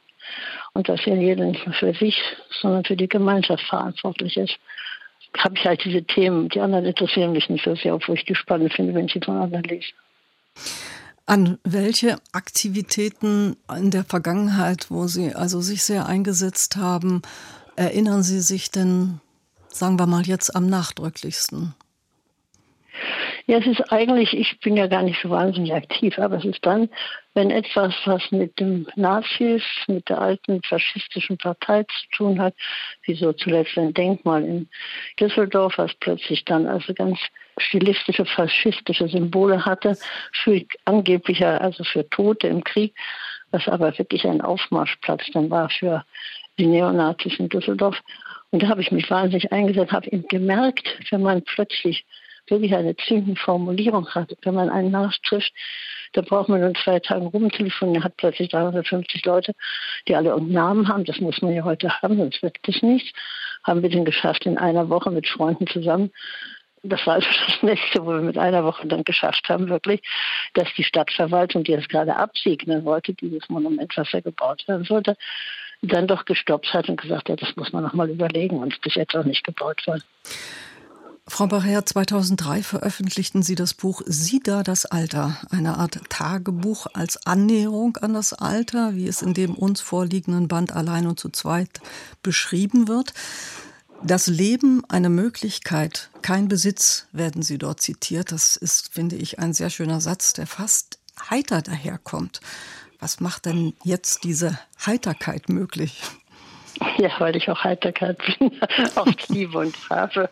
Und 0.74 0.88
dass 0.88 1.04
ja 1.04 1.14
jeder 1.14 1.44
nicht 1.44 1.66
nur 1.66 1.74
für 1.74 1.94
sich, 1.94 2.20
sondern 2.60 2.84
für 2.84 2.96
die 2.96 3.08
Gemeinschaft 3.08 3.64
verantwortlich 3.64 4.36
ist. 4.36 4.56
Habe 5.38 5.56
ich 5.56 5.64
halt 5.64 5.84
diese 5.84 6.02
Themen, 6.04 6.48
die 6.48 6.60
anderen 6.60 6.84
interessieren 6.84 7.32
mich 7.32 7.48
nicht 7.48 7.64
so 7.64 7.74
sehr, 7.74 7.94
obwohl 7.94 8.16
ich 8.16 8.24
die 8.24 8.34
spannend 8.34 8.72
finde, 8.72 8.94
wenn 8.94 9.06
ich 9.06 9.12
sie 9.12 9.20
von 9.20 9.36
anderen 9.36 9.64
lese. 9.64 9.88
An 11.24 11.58
welche 11.64 12.16
Aktivitäten 12.32 13.56
in 13.74 13.90
der 13.90 14.04
Vergangenheit, 14.04 14.90
wo 14.90 15.06
Sie 15.06 15.34
also 15.34 15.60
sich 15.60 15.82
sehr 15.82 16.06
eingesetzt 16.06 16.76
haben, 16.76 17.22
erinnern 17.76 18.22
Sie 18.22 18.40
sich 18.40 18.70
denn, 18.70 19.20
sagen 19.68 19.98
wir 19.98 20.06
mal 20.06 20.26
jetzt 20.26 20.54
am 20.54 20.66
nachdrücklichsten? 20.66 21.74
Ja, 23.52 23.58
es 23.58 23.66
ist 23.66 23.92
eigentlich, 23.92 24.32
ich 24.32 24.58
bin 24.60 24.78
ja 24.78 24.86
gar 24.86 25.02
nicht 25.02 25.20
so 25.20 25.28
wahnsinnig 25.28 25.74
aktiv, 25.74 26.18
aber 26.18 26.38
es 26.38 26.44
ist 26.46 26.64
dann, 26.64 26.88
wenn 27.34 27.50
etwas, 27.50 27.92
was 28.06 28.22
mit 28.30 28.58
dem 28.58 28.86
Nazis, 28.96 29.62
mit 29.88 30.08
der 30.08 30.22
alten 30.22 30.62
faschistischen 30.62 31.36
Partei 31.36 31.82
zu 31.82 32.16
tun 32.16 32.40
hat, 32.40 32.54
wie 33.02 33.14
so 33.14 33.34
zuletzt 33.34 33.76
ein 33.76 33.92
Denkmal 33.92 34.42
in 34.42 34.70
Düsseldorf, 35.20 35.76
was 35.76 35.92
plötzlich 36.00 36.46
dann 36.46 36.66
also 36.66 36.94
ganz 36.94 37.18
stilistische 37.58 38.24
faschistische 38.24 39.06
Symbole 39.08 39.66
hatte, 39.66 39.98
für 40.32 40.62
angeblicher, 40.86 41.60
also 41.60 41.84
für 41.84 42.08
Tote 42.08 42.46
im 42.46 42.64
Krieg, 42.64 42.94
was 43.50 43.68
aber 43.68 43.98
wirklich 43.98 44.26
ein 44.26 44.40
Aufmarschplatz 44.40 45.24
dann 45.34 45.50
war 45.50 45.68
für 45.68 46.06
die 46.58 46.68
Neonazis 46.68 47.38
in 47.38 47.50
Düsseldorf. 47.50 48.00
Und 48.50 48.62
da 48.62 48.68
habe 48.68 48.80
ich 48.80 48.92
mich 48.92 49.10
wahnsinnig 49.10 49.52
eingesetzt, 49.52 49.92
habe 49.92 50.10
eben 50.10 50.26
gemerkt, 50.28 50.88
wenn 51.10 51.20
man 51.20 51.42
plötzlich 51.42 52.06
wirklich 52.48 52.74
eine 52.74 52.96
ziemliche 52.96 53.40
Formulierung 53.40 54.08
hat. 54.10 54.34
Wenn 54.42 54.54
man 54.54 54.70
einen 54.70 54.90
nachtrifft, 54.90 55.52
da 56.12 56.20
braucht 56.20 56.48
man 56.48 56.60
nur 56.60 56.74
zwei 56.74 57.00
Tage 57.00 57.24
rumtelefonieren, 57.24 58.04
hat 58.04 58.16
plötzlich 58.16 58.50
350 58.50 59.24
Leute, 59.24 59.54
die 60.06 60.14
alle 60.14 60.34
einen 60.34 60.52
Namen 60.52 60.88
haben. 60.88 61.04
Das 61.04 61.20
muss 61.20 61.40
man 61.40 61.54
ja 61.54 61.64
heute 61.64 62.02
haben, 62.02 62.18
sonst 62.18 62.42
wird 62.42 62.56
das 62.62 62.82
nichts. 62.82 63.10
Haben 63.64 63.82
wir 63.82 63.88
den 63.88 64.04
geschafft 64.04 64.44
in 64.44 64.58
einer 64.58 64.88
Woche 64.88 65.10
mit 65.10 65.26
Freunden 65.26 65.66
zusammen. 65.66 66.10
Das 66.82 67.06
war 67.06 67.14
also 67.14 67.28
das 67.46 67.62
Nächste, 67.62 68.04
wo 68.04 68.10
wir 68.10 68.20
mit 68.20 68.36
einer 68.36 68.64
Woche 68.64 68.86
dann 68.86 69.04
geschafft 69.04 69.48
haben, 69.48 69.68
wirklich, 69.68 70.02
dass 70.54 70.68
die 70.76 70.84
Stadtverwaltung, 70.84 71.62
die 71.62 71.72
es 71.74 71.88
gerade 71.88 72.16
absegnen 72.16 72.84
wollte, 72.84 73.14
dieses 73.14 73.48
Monument, 73.48 73.96
was 73.96 74.10
ja 74.12 74.20
gebaut 74.20 74.66
werden 74.66 74.84
sollte, 74.84 75.16
dann 75.82 76.06
doch 76.06 76.24
gestoppt 76.24 76.72
hat 76.74 76.88
und 76.88 77.00
gesagt 77.00 77.28
hat, 77.28 77.40
das 77.40 77.54
muss 77.56 77.72
man 77.72 77.82
nochmal 77.84 78.10
überlegen 78.10 78.58
und 78.58 78.80
bis 78.82 78.96
jetzt 78.96 79.16
auch 79.16 79.24
nicht 79.24 79.44
gebaut 79.44 79.86
worden. 79.86 80.02
Frau 81.28 81.46
Barrer, 81.46 81.86
2003 81.86 82.64
veröffentlichten 82.64 83.44
Sie 83.44 83.54
das 83.54 83.74
Buch 83.74 84.02
Sie 84.06 84.40
da 84.40 84.64
das 84.64 84.86
Alter, 84.86 85.38
eine 85.50 85.78
Art 85.78 86.00
Tagebuch 86.08 86.88
als 86.94 87.26
Annäherung 87.26 87.96
an 87.98 88.12
das 88.12 88.32
Alter, 88.32 88.96
wie 88.96 89.06
es 89.06 89.22
in 89.22 89.32
dem 89.32 89.54
uns 89.54 89.80
vorliegenden 89.80 90.48
Band 90.48 90.72
Allein 90.72 91.06
und 91.06 91.20
zu 91.20 91.28
zweit 91.28 91.80
beschrieben 92.22 92.88
wird. 92.88 93.14
Das 94.02 94.26
Leben 94.26 94.82
eine 94.88 95.10
Möglichkeit, 95.10 96.10
kein 96.22 96.48
Besitz, 96.48 97.06
werden 97.12 97.42
Sie 97.42 97.56
dort 97.56 97.80
zitiert. 97.80 98.32
Das 98.32 98.56
ist, 98.56 98.92
finde 98.92 99.14
ich, 99.14 99.38
ein 99.38 99.52
sehr 99.52 99.70
schöner 99.70 100.00
Satz, 100.00 100.32
der 100.32 100.48
fast 100.48 100.98
heiter 101.30 101.62
daherkommt. 101.62 102.40
Was 102.98 103.20
macht 103.20 103.46
denn 103.46 103.74
jetzt 103.84 104.24
diese 104.24 104.58
Heiterkeit 104.84 105.48
möglich? 105.48 106.02
Ja, 106.98 107.10
weil 107.18 107.36
ich 107.36 107.48
auch 107.48 107.64
Heiterkeit 107.64 108.18
bin, 108.38 108.60
auch 108.94 109.06
liebe 109.28 109.58
und 109.58 109.76
habe. 109.90 110.30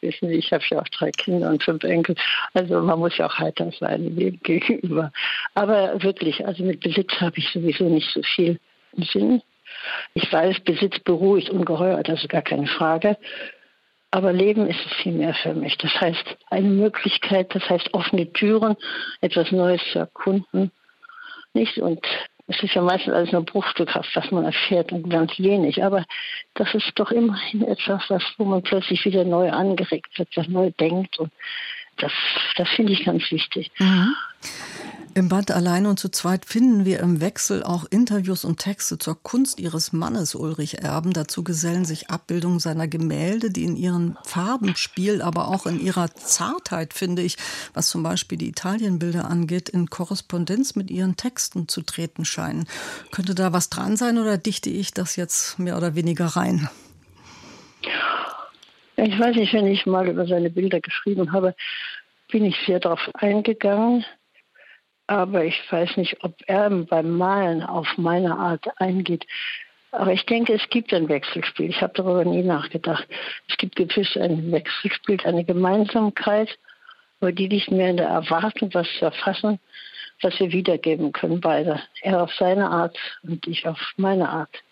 Wissen 0.00 0.28
Sie, 0.28 0.36
ich 0.36 0.52
habe 0.52 0.64
ja 0.70 0.80
auch 0.80 0.88
drei 0.88 1.10
Kinder 1.10 1.50
und 1.50 1.62
fünf 1.62 1.84
Enkel. 1.84 2.16
Also 2.52 2.80
man 2.80 2.98
muss 2.98 3.16
ja 3.16 3.26
auch 3.26 3.38
heiter 3.38 3.70
sein 3.78 4.16
dem 4.16 4.40
gegenüber. 4.42 5.12
Aber 5.54 6.02
wirklich, 6.02 6.46
also 6.46 6.64
mit 6.64 6.80
Besitz 6.80 7.12
habe 7.20 7.38
ich 7.38 7.48
sowieso 7.50 7.84
nicht 7.88 8.10
so 8.10 8.22
viel 8.22 8.58
Sinn. 9.12 9.42
Ich 10.14 10.32
weiß, 10.32 10.60
Besitz 10.60 10.98
beruhigt 11.00 11.50
ungeheuer, 11.50 12.02
das 12.02 12.22
ist 12.22 12.28
gar 12.28 12.42
keine 12.42 12.66
Frage. 12.66 13.16
Aber 14.10 14.32
Leben 14.32 14.68
ist 14.68 14.78
es 14.86 14.92
viel 15.02 15.12
mehr 15.12 15.34
für 15.34 15.54
mich. 15.54 15.76
Das 15.78 15.92
heißt, 16.00 16.36
eine 16.48 16.68
Möglichkeit, 16.68 17.52
das 17.54 17.68
heißt 17.68 17.92
offene 17.94 18.32
Türen, 18.32 18.76
etwas 19.20 19.50
Neues 19.50 19.82
zu 19.92 19.98
erkunden. 19.98 20.70
Nicht? 21.52 21.78
Und 21.78 22.06
es 22.46 22.62
ist 22.62 22.74
ja 22.74 22.82
meistens 22.82 23.14
alles 23.14 23.32
nur 23.32 23.44
bruchstückhaft, 23.44 24.14
was 24.14 24.30
man 24.30 24.44
erfährt 24.44 24.92
und 24.92 25.08
ganz 25.08 25.38
wenig. 25.38 25.82
Aber 25.82 26.04
das 26.54 26.74
ist 26.74 26.92
doch 26.96 27.10
immerhin 27.10 27.62
etwas, 27.62 28.02
was, 28.08 28.22
wo 28.36 28.44
man 28.44 28.62
plötzlich 28.62 29.04
wieder 29.04 29.24
neu 29.24 29.50
angeregt 29.50 30.18
wird, 30.18 30.28
was 30.36 30.48
neu 30.48 30.70
denkt. 30.78 31.18
Und 31.18 31.32
das, 31.96 32.12
das 32.56 32.68
finde 32.70 32.92
ich 32.92 33.04
ganz 33.04 33.30
wichtig. 33.30 33.70
Mhm. 33.78 34.14
Im 35.16 35.28
Band 35.28 35.52
Allein 35.52 35.86
und 35.86 36.00
zu 36.00 36.08
zweit 36.08 36.44
finden 36.44 36.84
wir 36.84 36.98
im 36.98 37.20
Wechsel 37.20 37.62
auch 37.62 37.84
Interviews 37.88 38.44
und 38.44 38.58
Texte 38.58 38.98
zur 38.98 39.22
Kunst 39.22 39.60
ihres 39.60 39.92
Mannes 39.92 40.34
Ulrich 40.34 40.82
Erben. 40.82 41.12
Dazu 41.12 41.44
gesellen 41.44 41.84
sich 41.84 42.10
Abbildungen 42.10 42.58
seiner 42.58 42.88
Gemälde, 42.88 43.50
die 43.50 43.62
in 43.62 43.76
ihren 43.76 44.18
Farbenspiel, 44.24 45.22
aber 45.22 45.46
auch 45.46 45.66
in 45.66 45.78
ihrer 45.78 46.12
Zartheit, 46.16 46.94
finde 46.94 47.22
ich, 47.22 47.36
was 47.74 47.90
zum 47.90 48.02
Beispiel 48.02 48.38
die 48.38 48.48
Italienbilder 48.48 49.30
angeht, 49.30 49.68
in 49.68 49.88
Korrespondenz 49.88 50.74
mit 50.74 50.90
ihren 50.90 51.14
Texten 51.14 51.68
zu 51.68 51.82
treten 51.82 52.24
scheinen. 52.24 52.66
Könnte 53.12 53.36
da 53.36 53.52
was 53.52 53.70
dran 53.70 53.96
sein 53.96 54.18
oder 54.18 54.36
dichte 54.36 54.68
ich 54.68 54.94
das 54.94 55.14
jetzt 55.14 55.60
mehr 55.60 55.76
oder 55.76 55.94
weniger 55.94 56.26
rein? 56.26 56.68
Ich 58.96 59.16
weiß 59.16 59.36
nicht, 59.36 59.52
wenn 59.52 59.68
ich 59.68 59.86
mal 59.86 60.08
über 60.08 60.26
seine 60.26 60.50
Bilder 60.50 60.80
geschrieben 60.80 61.30
habe, 61.30 61.54
bin 62.32 62.44
ich 62.44 62.56
sehr 62.66 62.80
darauf 62.80 63.08
eingegangen 63.14 64.04
aber 65.06 65.44
ich 65.44 65.60
weiß 65.70 65.96
nicht, 65.96 66.22
ob 66.24 66.34
er 66.46 66.70
beim 66.70 67.16
Malen 67.16 67.62
auf 67.62 67.86
meine 67.96 68.36
Art 68.36 68.66
eingeht. 68.80 69.26
Aber 69.92 70.12
ich 70.12 70.26
denke, 70.26 70.52
es 70.54 70.68
gibt 70.70 70.92
ein 70.92 71.08
Wechselspiel. 71.08 71.70
Ich 71.70 71.80
habe 71.80 71.92
darüber 71.94 72.24
nie 72.24 72.42
nachgedacht. 72.42 73.06
Es 73.48 73.56
gibt 73.56 73.76
gewiss 73.76 74.16
ein 74.16 74.50
Wechselspiel, 74.50 75.18
eine 75.24 75.44
Gemeinsamkeit, 75.44 76.58
aber 77.20 77.32
die 77.32 77.46
liegt 77.46 77.70
mehr 77.70 77.90
in 77.90 77.98
der 77.98 78.08
Erwartung, 78.08 78.74
was 78.74 78.88
zu 78.98 79.04
erfassen, 79.04 79.60
was 80.20 80.38
wir 80.40 80.50
wiedergeben 80.50 81.12
können, 81.12 81.40
beide. 81.40 81.80
Er 82.02 82.22
auf 82.22 82.32
seine 82.34 82.70
Art 82.70 82.98
und 83.22 83.46
ich 83.46 83.66
auf 83.68 83.78
meine 83.96 84.28
Art. 84.28 84.63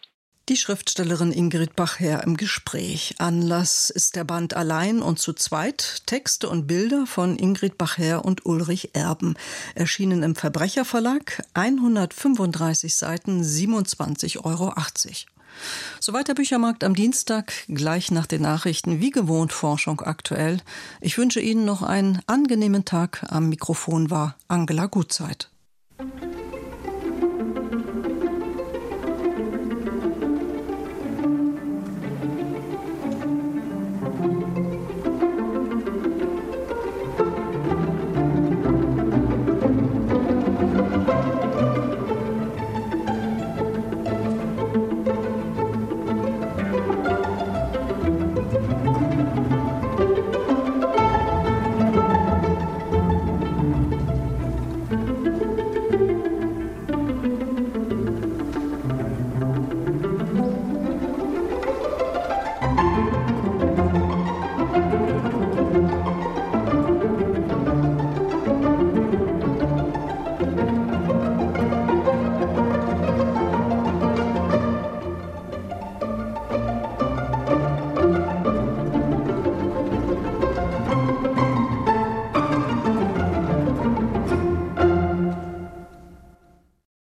Die 0.53 0.59
Schriftstellerin 0.59 1.33
Ingrid 1.33 1.77
Bachherr 1.77 2.25
im 2.25 2.37
Gespräch. 2.37 3.15
Anlass 3.17 3.89
ist 3.89 4.17
der 4.17 4.25
Band 4.25 4.53
Allein 4.53 5.01
und 5.01 5.19
zu 5.19 5.33
zweit. 5.33 6.03
Texte 6.05 6.47
und 6.47 6.67
Bilder 6.67 7.07
von 7.07 7.39
Ingrid 7.39 7.79
Bachherr 7.79 8.23
und 8.23 8.45
Ulrich 8.45 8.91
Erben. 8.93 9.37
Erschienen 9.75 10.23
im 10.23 10.35
Verbrecherverlag. 10.35 11.43
135 11.55 12.95
Seiten, 12.95 13.43
27,80 13.43 14.45
Euro. 14.45 14.75
Soweit 16.01 16.29
der 16.29 16.35
Büchermarkt 16.35 16.85
am 16.85 16.95
Dienstag, 16.95 17.51
gleich 17.69 18.11
nach 18.11 18.27
den 18.27 18.43
Nachrichten, 18.43 19.01
wie 19.01 19.11
gewohnt 19.11 19.55
Forschung 19.55 20.03
aktuell. 20.03 20.61
Ich 21.01 21.17
wünsche 21.17 21.41
Ihnen 21.41 21.65
noch 21.65 21.81
einen 21.81 22.21
angenehmen 22.27 22.85
Tag. 22.85 23.25
Am 23.31 23.49
Mikrofon 23.49 24.11
war 24.11 24.37
Angela 24.49 24.85
Gutzeit. 24.85 25.49